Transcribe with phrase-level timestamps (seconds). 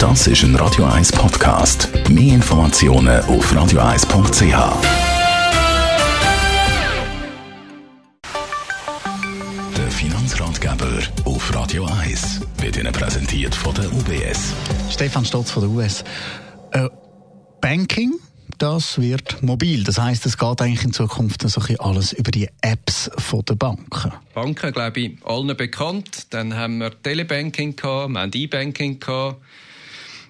[0.00, 1.90] Das ist ein Radio 1 Podcast.
[2.08, 4.40] Mehr Informationen auf radio1.ch.
[9.76, 14.54] Der Finanzratgeber auf Radio 1 wird Ihnen präsentiert von der UBS.
[14.88, 16.02] Stefan Stotz von der US.
[16.72, 16.88] Äh,
[17.60, 18.14] Banking,
[18.56, 19.84] das wird mobil.
[19.84, 23.44] Das heißt, es geht eigentlich in Zukunft so ein bisschen alles über die Apps von
[23.44, 24.14] der Banken.
[24.32, 26.28] Banken, glaube ich, allen bekannt.
[26.30, 29.36] Dann haben wir Telebanking gehabt, wir haben E-Banking gehabt.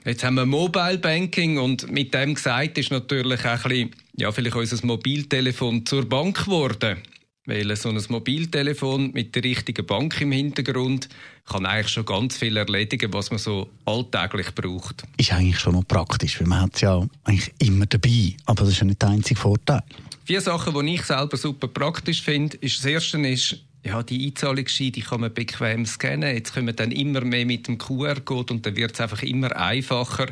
[0.05, 4.33] Jetzt haben wir Mobile Banking und mit dem gesagt ist natürlich auch ein bisschen, ja,
[4.33, 6.97] vielleicht unser Mobiltelefon zur Bank geworden.
[7.47, 11.09] Weil so ein Mobiltelefon mit der richtigen Bank im Hintergrund
[11.47, 15.03] kann eigentlich schon ganz viel erledigen, was man so alltäglich braucht.
[15.17, 18.37] Ist eigentlich schon noch praktisch, weil man hat es ja eigentlich immer dabei.
[18.47, 19.83] Aber das ist ja nicht der einzige Vorteil.
[20.25, 24.91] Vier Sachen, die ich selber super praktisch finde, ist das erste ist, ja, die Einzahlungsscheine
[24.93, 26.35] kann man bequem scannen.
[26.35, 29.57] Jetzt können wir dann immer mehr mit dem QR-Code und dann wird es einfach immer
[29.57, 30.27] einfacher,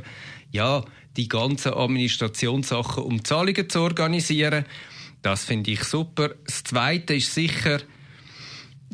[0.51, 0.85] ja,
[1.17, 4.65] die ganzen Administrationssachen um Zahlungen zu organisieren.
[5.23, 6.31] Das finde ich super.
[6.45, 7.81] Das Zweite ist sicher,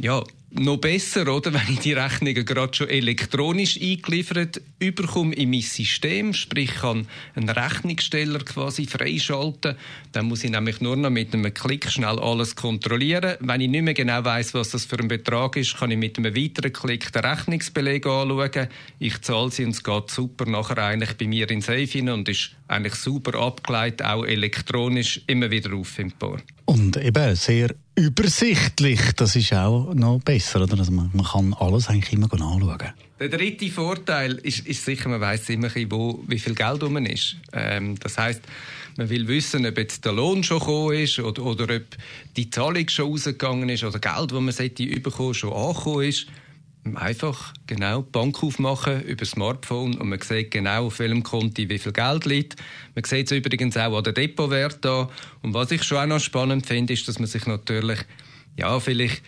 [0.00, 0.22] ja,
[0.54, 1.52] noch besser, oder?
[1.54, 7.48] Wenn ich die Rechnungen gerade schon elektronisch eingeliefert überkomme in mein System, sprich kann einen
[7.48, 9.76] Rechnungssteller quasi freischalten,
[10.12, 13.36] dann muss ich nämlich nur noch mit einem Klick schnell alles kontrollieren.
[13.40, 16.18] Wenn ich nicht mehr genau weiß, was das für ein Betrag ist, kann ich mit
[16.18, 18.68] einem weiteren Klick den Rechnungsbeleg anschauen.
[18.98, 22.28] Ich zahle sie und es geht super nachher eigentlich bei mir in Safe hin und
[22.28, 26.38] ist eigentlich super abgeleitet, auch elektronisch immer wieder auffindbar.
[26.66, 30.78] Und eben sehr übersichtlich, das ist auch noch besser, oder?
[30.78, 32.92] Also man, man kann alles eigentlich immer anschauen.
[33.20, 37.36] Der dritte Vorteil ist, ist sicher, man weiß immer, wo, wie viel Geld rum ist.
[37.52, 38.42] Ähm, das heißt,
[38.96, 41.84] man will wissen, ob jetzt der Lohn schon gekommen ist oder, oder ob
[42.36, 46.26] die Zahlung schon rausgegangen ist oder Geld, das man sollte bekommen, schon angekommen ist.
[46.94, 51.78] Einfach genau die Bank aufmachen über Smartphone und man sieht genau, auf welchem Konto wie
[51.78, 52.56] viel Geld liegt.
[52.94, 55.08] Man sieht es übrigens auch an der Depotwert an.
[55.40, 58.00] Und was ich schon auch noch spannend finde, ist, dass man sich natürlich,
[58.58, 59.22] ja, vielleicht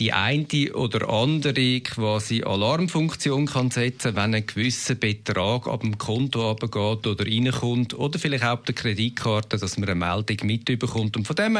[0.00, 6.50] die eine oder andere quasi Alarmfunktion kann setzen, wenn ein gewisser Betrag ab dem Konto
[6.50, 11.18] abgeht oder reinkommt oder vielleicht auch der Kreditkarte, dass man eine Meldung mitbekommt.
[11.18, 11.58] Und von dem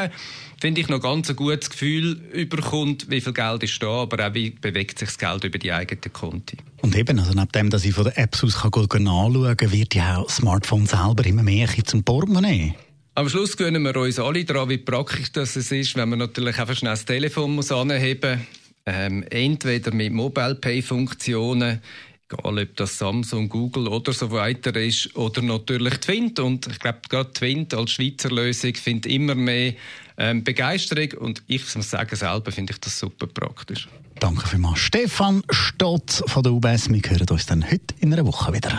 [0.58, 4.34] finde ich noch ganz ein gutes Gefühl überkommt, wie viel Geld ist da, aber auch
[4.34, 6.56] wie bewegt sich das Geld über die eigenen Konti.
[6.80, 8.72] Und eben, also neben dem, dass ich von den Apps aus kann
[9.06, 12.74] anschauen kann, wird ja auch das Smartphone selber immer mehr zum Portemonnaie.
[13.20, 16.74] Am Schluss gewöhnen wir uns alle daran, wie praktisch das ist, wenn man natürlich einfach
[16.74, 18.46] schnell das Telefon muss anheben.
[18.86, 21.82] Ähm, entweder mit Mobile Pay Funktionen,
[22.30, 26.38] egal ob das Samsung, Google oder so weiter ist, oder natürlich Twint.
[26.38, 29.74] Und ich glaube, gerade Twint als Schweizer Lösung findet immer mehr
[30.16, 31.12] ähm, Begeisterung.
[31.18, 33.86] Und ich muss sagen, selber finde ich das super praktisch.
[34.18, 36.88] Danke vielmals, Stefan Stotz von der UBS.
[36.88, 38.78] Wir hören uns dann heute in einer Woche wieder.